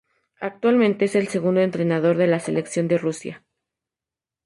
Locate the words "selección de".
2.39-2.95